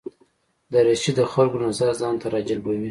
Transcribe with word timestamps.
دریشي 0.71 1.11
د 1.19 1.21
خلکو 1.31 1.57
نظر 1.67 1.91
ځان 2.01 2.15
ته 2.21 2.27
راجلبوي. 2.35 2.79